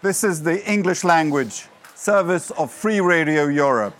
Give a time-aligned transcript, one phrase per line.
[0.00, 3.96] This is the English language service of Free Radio Europe.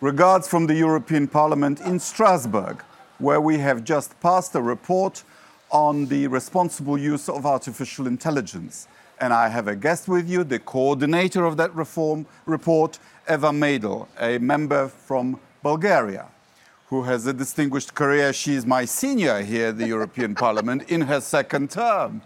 [0.00, 2.82] Regards from the European Parliament in Strasbourg,
[3.18, 5.22] where we have just passed a report
[5.70, 8.88] on the responsible use of artificial intelligence.
[9.20, 12.98] And I have a guest with you, the coordinator of that reform report,
[13.30, 16.26] Eva Maydell, a member from Bulgaria
[16.90, 18.32] who has a distinguished career.
[18.32, 22.20] She is my senior here at the European Parliament in her second term.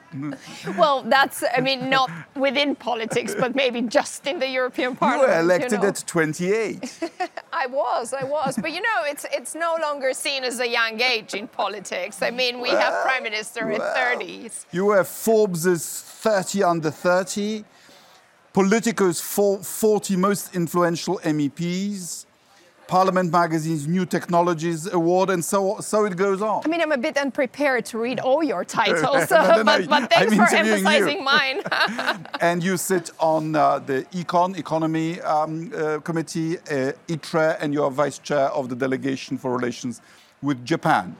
[0.78, 5.28] well, that's, I mean, not within politics, but maybe just in the European Parliament.
[5.28, 5.88] You were elected you know.
[5.88, 7.10] at 28.
[7.52, 8.56] I was, I was.
[8.56, 12.22] But you know, it's, it's no longer seen as a young age in politics.
[12.22, 14.64] I mean, we well, have Prime Minister well, in 30s.
[14.72, 17.64] You were Forbes' 30 under 30,
[18.54, 22.24] Politico's 40 most influential MEPs.
[22.86, 26.62] Parliament Magazine's New Technologies Award, and so, so it goes on.
[26.64, 29.88] I mean, I'm a bit unprepared to read all your titles, no, no, no, but,
[29.88, 31.24] but, thanks I'm for emphasizing you.
[31.24, 31.62] mine.
[32.40, 37.90] and you sit on uh, the Econ, Economy um, uh, Committee, uh, ITRE, and you're
[37.90, 40.00] vice chair of the Delegation for Relations
[40.42, 41.16] with Japan.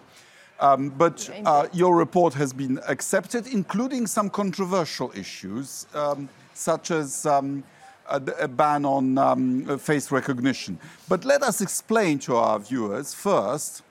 [0.61, 7.27] Um, but uh, your report has been accepted, including some controversial issues, um, such as
[7.27, 7.64] um,
[8.08, 10.78] a, a ban on um, face recognition.
[11.08, 13.83] But let us explain to our viewers first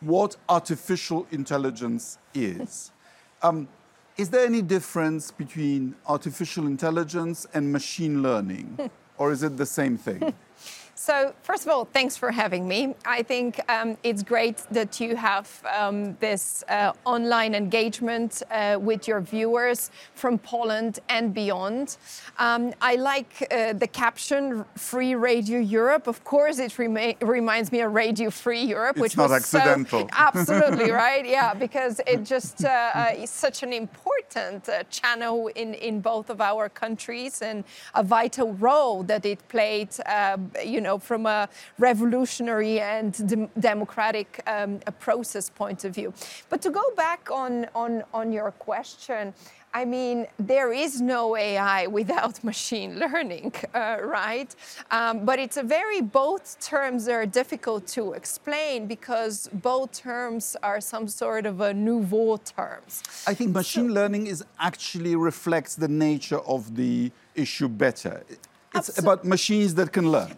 [0.00, 2.90] what artificial intelligence is.
[3.42, 3.68] Um,
[4.18, 9.96] is there any difference between artificial intelligence and machine learning, or is it the same
[9.96, 10.34] thing?
[11.00, 12.94] So, first of all, thanks for having me.
[13.06, 19.08] I think um, it's great that you have um, this uh, online engagement uh, with
[19.08, 21.96] your viewers from Poland and beyond.
[22.38, 26.06] Um, I like uh, the caption Free Radio Europe.
[26.06, 30.00] Of course, it rema- reminds me of Radio Free Europe, it's which was accidental.
[30.00, 31.24] So, absolutely, right?
[31.24, 36.28] Yeah, because it just uh, uh, is such an important uh, channel in, in both
[36.28, 39.88] of our countries and a vital role that it played,
[40.62, 44.70] you know know, from a revolutionary and de- democratic um,
[45.06, 46.12] process point of view.
[46.50, 49.22] But to go back on, on, on your question,
[49.72, 54.50] I mean, there is no AI without machine learning, uh, right?
[54.90, 60.80] Um, but it's a very, both terms are difficult to explain because both terms are
[60.80, 62.92] some sort of a nouveau terms.
[63.30, 68.14] I think machine so, learning is actually reflects the nature of the issue better.
[68.74, 70.32] It's about machines that can learn.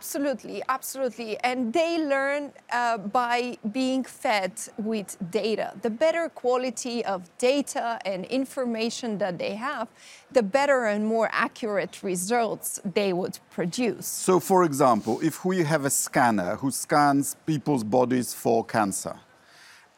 [0.00, 1.38] Absolutely, absolutely.
[1.40, 5.74] And they learn uh, by being fed with data.
[5.82, 9.88] The better quality of data and information that they have,
[10.32, 14.06] the better and more accurate results they would produce.
[14.06, 19.16] So, for example, if we have a scanner who scans people's bodies for cancer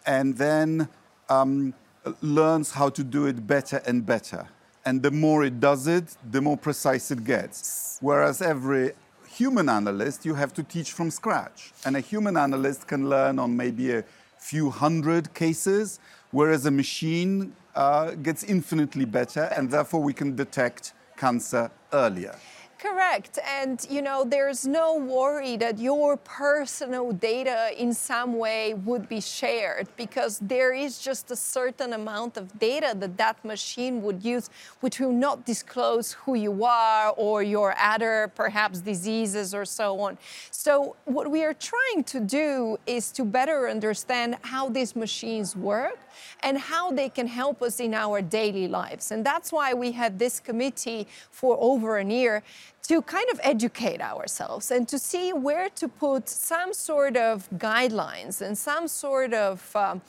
[0.04, 0.88] and then
[1.28, 1.74] um,
[2.22, 4.48] learns how to do it better and better
[4.84, 7.98] and the more it does it, the more precise it gets.
[8.00, 8.94] Whereas every
[9.32, 11.72] human analyst, you have to teach from scratch.
[11.84, 14.04] And a human analyst can learn on maybe a
[14.38, 16.00] few hundred cases,
[16.30, 22.36] whereas a machine uh, gets infinitely better, and therefore we can detect cancer earlier.
[22.82, 23.38] Correct.
[23.48, 29.20] And, you know, there's no worry that your personal data in some way would be
[29.20, 34.50] shared because there is just a certain amount of data that that machine would use,
[34.80, 40.18] which will not disclose who you are or your other, perhaps, diseases or so on.
[40.50, 46.00] So, what we are trying to do is to better understand how these machines work
[46.42, 49.12] and how they can help us in our daily lives.
[49.12, 52.42] And that's why we had this committee for over a year
[52.88, 58.42] to kind of educate ourselves and to see where to put some sort of guidelines
[58.42, 60.02] and some sort of um,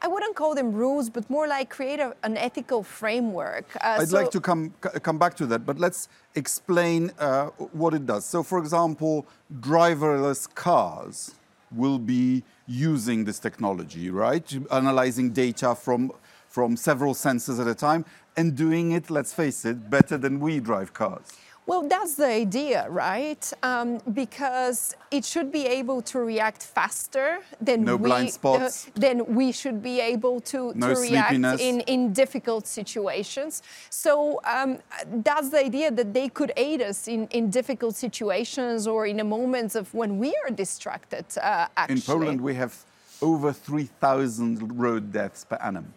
[0.00, 3.74] I wouldn't call them rules, but more like create a, an ethical framework.
[3.76, 7.94] Uh, I'd so like to come come back to that, but let's explain uh, what
[7.94, 8.26] it does.
[8.26, 9.26] So, for example,
[9.60, 11.34] driverless cars
[11.72, 14.46] will be using this technology, right?
[14.70, 16.12] Analyzing data from
[16.48, 18.04] from several sensors at a time
[18.36, 21.32] and doing it, let's face it, better than we drive cars.
[21.66, 23.50] Well, that's the idea, right?
[23.62, 28.88] Um, because it should be able to react faster than no we, blind spots.
[28.88, 33.62] Uh, then we should be able to, no to react in, in difficult situations.
[33.88, 34.78] So um,
[35.24, 39.24] that's the idea that they could aid us in, in difficult situations or in a
[39.24, 41.24] moments of when we are distracted.
[41.40, 42.76] Uh, in Poland, we have
[43.22, 45.94] over 3,000 road deaths per annum.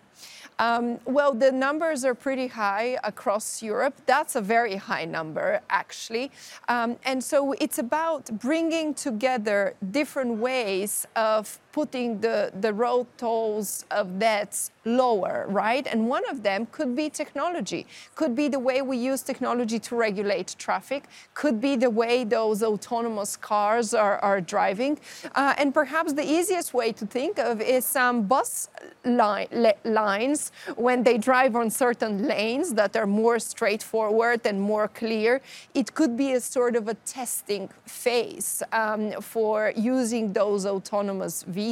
[0.59, 3.95] Um, well, the numbers are pretty high across Europe.
[4.05, 6.31] That's a very high number, actually.
[6.67, 13.85] Um, and so it's about bringing together different ways of putting the, the road tolls
[13.91, 15.85] of debts lower, right?
[15.85, 17.85] And one of them could be technology,
[18.15, 21.03] could be the way we use technology to regulate traffic,
[21.35, 24.97] could be the way those autonomous cars are, are driving.
[25.35, 28.69] Uh, and perhaps the easiest way to think of is some bus
[29.05, 29.47] line,
[29.83, 35.41] lines when they drive on certain lanes that are more straightforward and more clear.
[35.75, 41.66] It could be a sort of a testing phase um, for using those autonomous vehicles.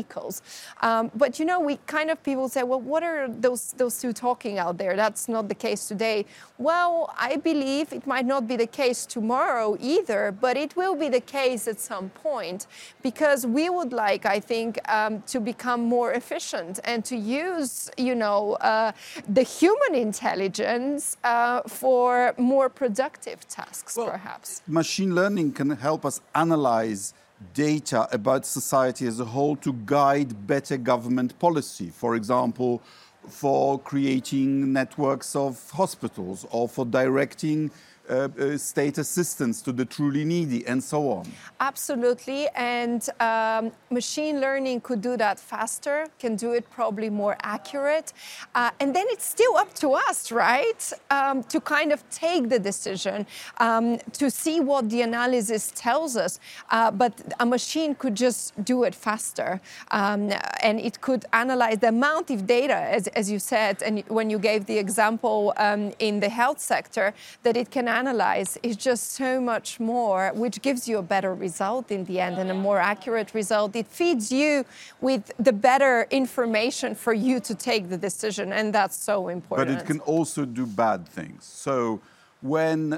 [0.82, 4.14] Um, but you know, we kind of people say, well, what are those, those two
[4.14, 4.96] talking out there?
[4.96, 6.26] That's not the case today.
[6.58, 11.10] Well, I believe it might not be the case tomorrow either, but it will be
[11.10, 12.68] the case at some point
[13.02, 18.16] because we would like, I think, um, to become more efficient and to use, you
[18.16, 18.92] know, uh,
[19.28, 24.62] the human intelligence uh, for more productive tasks, well, perhaps.
[24.68, 27.14] Machine learning can help us analyze
[27.54, 31.90] data about society as a whole to guide better government policy.
[31.90, 32.82] For example,
[33.30, 37.72] for creating networks of hospitals or for directing
[38.10, 41.26] uh, uh, state assistance to the truly needy and so on.
[41.60, 42.48] Absolutely.
[42.56, 48.14] And um, machine learning could do that faster, can do it probably more accurate.
[48.54, 50.92] Uh, and then it's still up to us, right?
[51.10, 53.26] Um, to kind of take the decision,
[53.58, 56.40] um, to see what the analysis tells us.
[56.70, 59.62] Uh, but a machine could just do it faster.
[59.92, 60.32] Um,
[60.62, 64.40] and it could analyze the amount of data, as, as you said, and when you
[64.40, 67.14] gave the example um, in the health sector,
[67.44, 71.92] that it can analyze is just so much more, which gives you a better result
[71.92, 73.76] in the end and a more accurate result.
[73.76, 74.66] It feeds you
[75.02, 79.70] with the better information for you to take the decision, and that's so important.
[79.70, 81.46] But it can also do bad things.
[81.46, 82.02] So
[82.42, 82.98] when uh,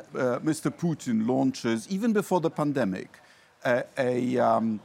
[0.49, 0.69] Mr.
[0.83, 3.09] Putin launches, even before the pandemic,
[3.63, 4.79] uh, a, um,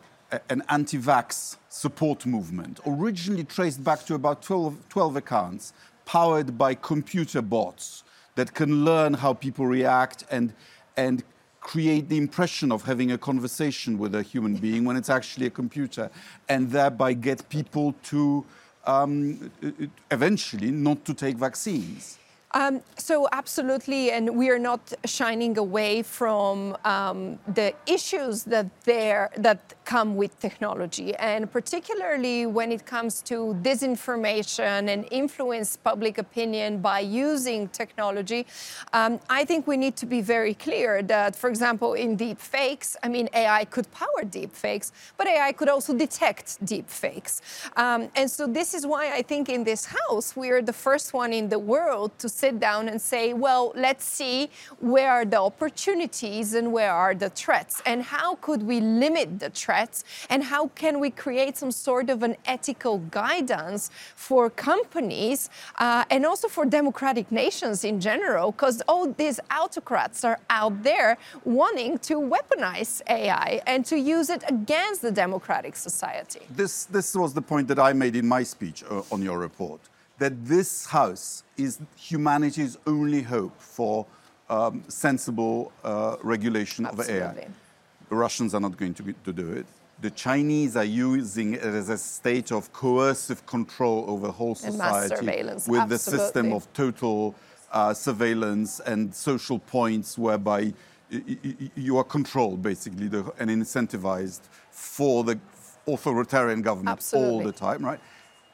[0.48, 5.72] an anti vax support movement, originally traced back to about 12, 12 accounts,
[6.04, 10.52] powered by computer bots that can learn how people react and,
[10.96, 11.22] and
[11.60, 15.50] create the impression of having a conversation with a human being when it's actually a
[15.50, 16.10] computer,
[16.48, 18.44] and thereby get people to
[18.84, 19.50] um,
[20.10, 22.18] eventually not to take vaccines.
[22.54, 29.30] Um, so absolutely, and we are not shining away from um, the issues that there
[29.36, 33.36] that come with technology, and particularly when it comes to
[33.68, 38.42] disinformation and influence public opinion by using technology.
[38.94, 42.88] Um, I think we need to be very clear that, for example, in deep fakes,
[43.04, 47.34] I mean, AI could power deep fakes, but AI could also detect deep fakes,
[47.84, 51.12] um, and so this is why I think in this house we are the first
[51.22, 54.48] one in the world to sit down and say, well, let's see
[54.94, 59.50] where are the opportunities and where are the threats, and how could we limit the
[59.82, 66.04] threats, and how can we create some sort of an ethical guidance for companies uh,
[66.10, 71.98] and also for democratic nations in general, because all these autocrats are out there wanting
[71.98, 76.40] to weaponize AI and to use it against the democratic society.
[76.50, 79.80] This, this was the point that I made in my speech uh, on your report
[80.18, 84.06] that this House is humanity's only hope for
[84.48, 87.20] um, sensible uh, regulation Absolutely.
[87.20, 87.48] of AI.
[88.12, 89.64] The Russians are not going to, be, to do it.
[90.02, 95.34] The Chinese are using it as a state of coercive control over whole society
[95.66, 97.34] with the system of total
[97.72, 100.74] uh, surveillance and social points whereby
[101.74, 103.06] you are controlled basically
[103.38, 105.40] and incentivized for the
[105.86, 107.30] authoritarian government Absolutely.
[107.30, 108.00] all the time, right?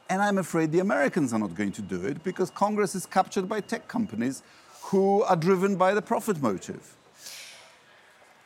[0.09, 3.49] And I'm afraid the Americans are not going to do it because Congress is captured
[3.49, 4.41] by tech companies
[4.83, 6.95] who are driven by the profit motive.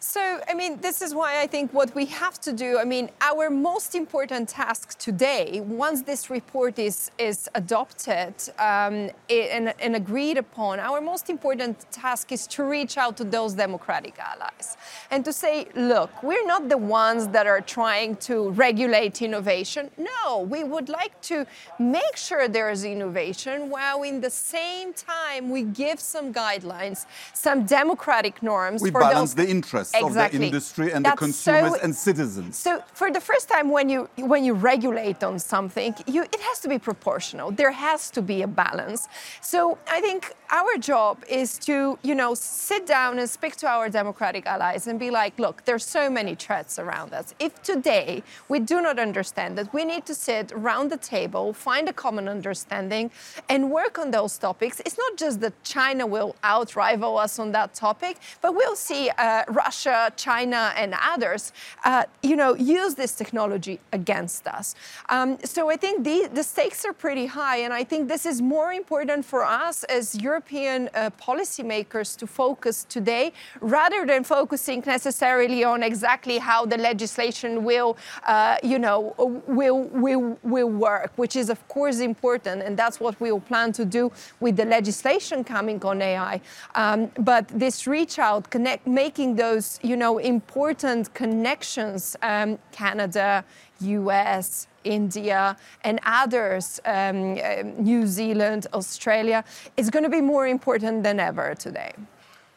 [0.06, 3.10] So, I mean, this is why I think what we have to do, I mean,
[3.22, 10.38] our most important task today, once this report is, is adopted um, and, and, agreed
[10.38, 14.76] upon, our most important task is to reach out to those democratic allies
[15.10, 19.90] and to say, look, we're not the ones that are trying to regulate innovation.
[19.98, 21.48] No, we would like to
[21.80, 27.66] make sure there is innovation while in the same time we give some guidelines, some
[27.66, 28.82] democratic norms.
[28.82, 29.46] We balance those...
[29.46, 30.38] the interests exactly.
[30.38, 32.58] of the industry and That's the consumers so, and citizens.
[32.58, 36.60] So for the first time when you when you regulate on something, you, it has
[36.62, 37.52] to be proportional.
[37.52, 39.08] There has to be a balance.
[39.42, 43.90] So I think our job is to, you know, sit down and speak to our
[43.90, 47.34] democratic allies and be like, look, there's so many threats around us.
[47.40, 51.90] If today we do not understand that we need to sit around the table, find
[51.90, 53.12] a common understanding,
[53.50, 57.74] and work on those topics, it's not just that China will outrival us on that
[57.74, 61.52] topic, but we'll see uh, Russia Russia, China, and others,
[61.84, 64.76] uh, you know, use this technology against us.
[65.10, 68.42] Um, so I think the, the stakes are pretty high, and I think this is
[68.42, 75.64] more important for us as European uh, policymakers to focus today, rather than focusing necessarily
[75.64, 77.98] on exactly how the legislation will,
[78.28, 79.14] uh, you know,
[79.48, 83.72] will, will, will work, which is of course important, and that's what we will plan
[83.74, 86.40] to do with the legislation coming on AI.
[86.76, 93.44] Um, but this reach out, connect, making those, you know, important connections, um, Canada,
[93.80, 99.44] US, India, and others, um, uh, New Zealand, Australia,
[99.78, 101.94] is going to be more important than ever today.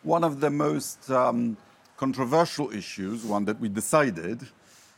[0.03, 1.57] One of the most um,
[1.97, 4.43] controversial issues, one that we decided.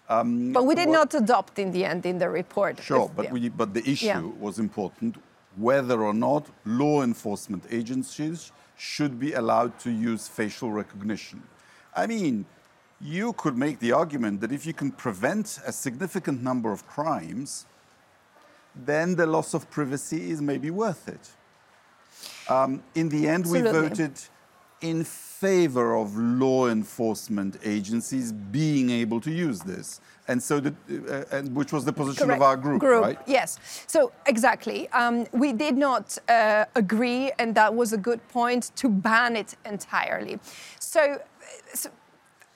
[0.08, 2.82] Um, but we did not adopt in the end in the report.
[2.82, 3.32] Sure, but, yeah.
[3.32, 4.20] we, but the issue yeah.
[4.20, 5.16] was important
[5.56, 11.42] whether or not law enforcement agencies should be allowed to use facial recognition.
[11.94, 12.46] I mean,
[13.00, 17.66] you could make the argument that if you can prevent a significant number of crimes,
[18.74, 21.30] then the loss of privacy is maybe worth it.
[22.48, 23.72] Um, in the end, Absolutely.
[23.72, 24.20] we voted
[24.80, 30.00] in favor of law enforcement agencies being able to use this.
[30.28, 32.38] And so, the, uh, and which was the position Correct.
[32.38, 33.18] of our group, group, right?
[33.26, 33.58] Yes.
[33.86, 38.88] So exactly, um, we did not uh, agree, and that was a good point to
[38.88, 40.38] ban it entirely.
[40.78, 41.20] So,
[41.74, 41.90] so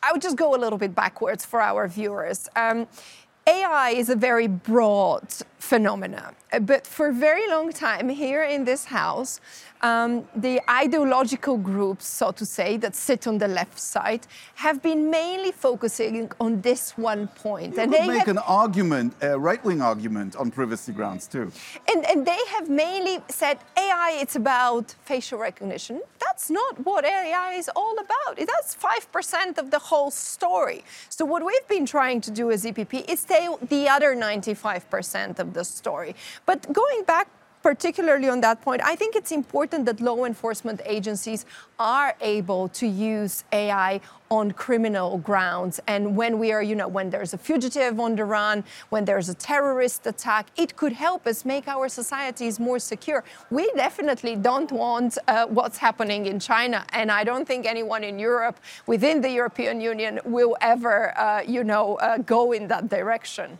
[0.02, 2.48] I would just go a little bit backwards for our viewers.
[2.56, 2.88] Um,
[3.46, 5.26] AI is a very broad
[5.62, 9.40] phenomenon, but for a very long time here in this house,
[9.82, 15.10] um, the ideological groups, so to say, that sit on the left side, have been
[15.10, 17.74] mainly focusing on this one point.
[17.74, 21.50] You and they make have, an argument, a right-wing argument, on privacy grounds too.
[21.90, 26.00] And, and they have mainly said AI, it's about facial recognition.
[26.20, 28.36] That's not what AI is all about.
[28.36, 30.84] That's 5% of the whole story.
[31.08, 35.51] So what we've been trying to do as EPP is tell the other 95% of
[35.52, 36.14] the story.
[36.46, 37.28] But going back
[37.62, 41.46] particularly on that point, I think it's important that law enforcement agencies
[41.78, 45.80] are able to use AI on criminal grounds.
[45.86, 49.28] And when we are, you know, when there's a fugitive on the run, when there's
[49.28, 53.24] a terrorist attack, it could help us make our societies more secure.
[53.50, 56.84] We definitely don't want uh, what's happening in China.
[56.92, 61.62] And I don't think anyone in Europe, within the European Union, will ever, uh, you
[61.62, 63.58] know, uh, go in that direction.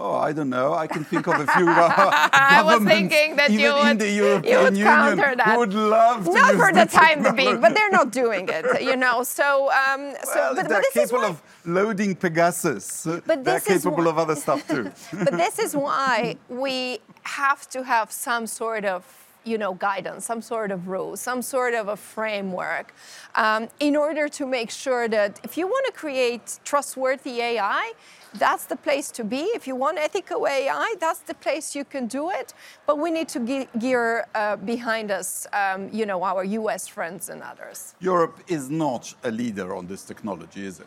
[0.00, 0.74] Oh, I don't know.
[0.74, 1.90] I can think of a few uh,
[2.32, 5.58] I was thinking that you would, in the European you would Union that.
[5.58, 9.24] would love to Not for the time being, but they're not doing it, you know.
[9.24, 13.08] So, um, so well, but, they're but capable of loading Pegasus.
[13.26, 14.92] But they're capable of other stuff too.
[15.12, 19.02] but this is why we have to have some sort of
[19.44, 22.94] you know, guidance, some sort of rule, some sort of a framework,
[23.34, 27.92] um, in order to make sure that if you want to create trustworthy AI,
[28.34, 29.42] that's the place to be.
[29.54, 32.52] If you want ethical AI, that's the place you can do it.
[32.86, 37.30] But we need to ge- gear uh, behind us, um, you know, our US friends
[37.30, 37.94] and others.
[38.00, 40.86] Europe is not a leader on this technology, is it?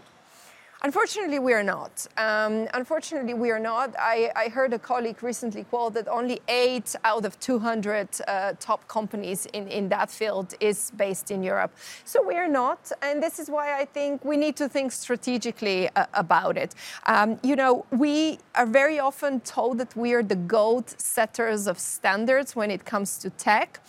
[0.84, 2.08] Unfortunately, we are not.
[2.18, 3.94] Um, unfortunately, we are not.
[4.00, 8.88] I, I, heard a colleague recently quote that only eight out of 200 uh, top
[8.88, 11.72] companies in, in that field is based in Europe.
[12.04, 12.92] So we are not.
[13.04, 16.74] And this is why I think we need to think strategically uh, about it.
[17.06, 21.78] Um, you know, we are very often told that we are the gold setters of
[21.78, 23.82] standards when it comes to tech.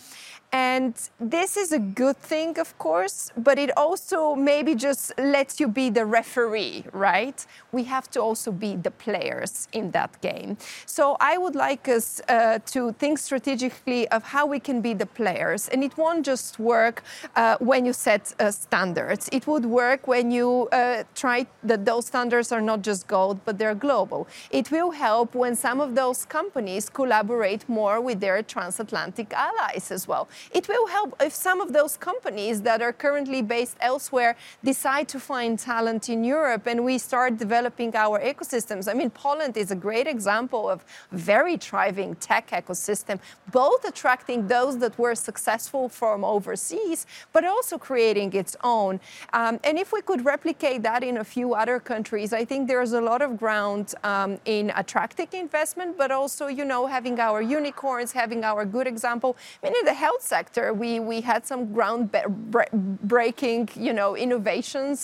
[0.53, 5.67] And this is a good thing, of course, but it also maybe just lets you
[5.67, 7.43] be the referee, right?
[7.71, 10.57] We have to also be the players in that game.
[10.85, 15.07] So I would like us uh, to think strategically of how we can be the
[15.07, 15.69] players.
[15.69, 17.01] And it won't just work
[17.35, 19.29] uh, when you set uh, standards.
[19.31, 23.57] It would work when you uh, try that those standards are not just gold, but
[23.57, 24.27] they're global.
[24.51, 30.07] It will help when some of those companies collaborate more with their transatlantic allies as
[30.07, 30.27] well.
[30.51, 35.19] It will help if some of those companies that are currently based elsewhere decide to
[35.19, 38.89] find talent in Europe and we start developing our ecosystems.
[38.89, 43.19] I mean, Poland is a great example of very thriving tech ecosystem,
[43.51, 48.99] both attracting those that were successful from overseas, but also creating its own.
[49.33, 52.93] Um, and if we could replicate that in a few other countries, I think there's
[52.93, 58.11] a lot of ground um, in attracting investment, but also, you know, having our unicorns,
[58.11, 59.35] having our good example.
[59.61, 60.65] I mean, in the health sector.
[60.83, 64.97] We, we had some groundbreaking, you know, innovations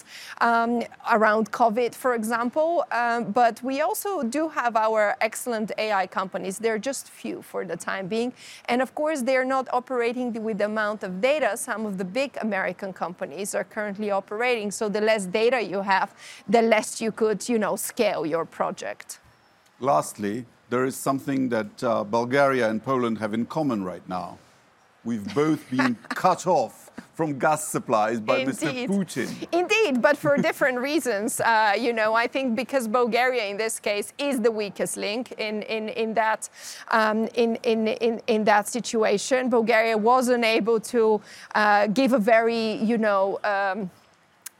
[0.50, 0.72] um,
[1.16, 2.72] around COVID, for example.
[3.02, 6.56] Um, but we also do have our excellent AI companies.
[6.64, 8.30] They're just few for the time being.
[8.72, 12.32] And of course, they're not operating with the amount of data some of the big
[12.48, 14.70] American companies are currently operating.
[14.80, 16.10] So the less data you have,
[16.56, 19.08] the less you could, you know, scale your project.
[19.92, 20.36] Lastly,
[20.72, 24.30] there is something that uh, Bulgaria and Poland have in common right now.
[25.06, 28.56] We've both been cut off from gas supplies by Indeed.
[28.56, 28.88] Mr.
[28.88, 29.48] Putin.
[29.52, 31.42] Indeed, but for different reasons.
[31.42, 35.64] Uh, you know, I think because Bulgaria, in this case, is the weakest link in
[35.64, 36.50] in in that
[36.92, 39.50] um, in, in in in that situation.
[39.50, 41.22] Bulgaria wasn't able to
[41.56, 43.40] uh, give a very, you know.
[43.44, 43.90] Um,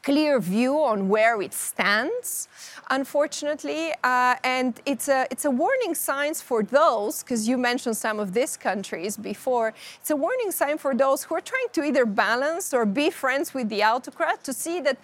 [0.10, 2.48] clear view on where it stands,
[2.90, 3.84] unfortunately.
[4.04, 8.30] Uh, and it's a, it's a warning sign for those, because you mentioned some of
[8.38, 9.68] these countries before,
[10.00, 13.54] it's a warning sign for those who are trying to either balance or be friends
[13.54, 14.98] with the autocrat to see that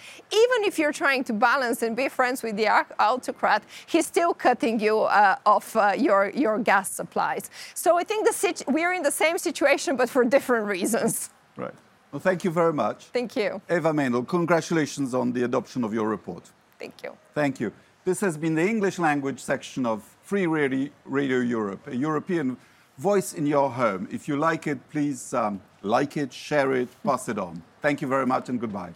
[0.43, 2.67] even if you're trying to balance and be friends with the
[2.99, 7.51] autocrat, he's still cutting you uh, off uh, your, your gas supplies.
[7.75, 11.29] So I think the we're in the same situation, but for different reasons.
[11.57, 11.75] Right.
[12.15, 13.07] Well, thank you very much.
[13.11, 13.61] Thank you.
[13.69, 16.49] Eva Mendel, congratulations on the adoption of your report.
[16.79, 17.17] Thank you.
[17.33, 17.73] Thank you.
[18.05, 22.55] This has been the English language section of Free Radio, Radio Europe, a European
[22.97, 24.07] voice in your home.
[24.09, 27.61] If you like it, please um, like it, share it, pass it on.
[27.81, 28.93] Thank you very much and goodbye.